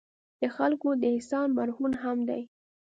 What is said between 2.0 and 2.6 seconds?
هم دي.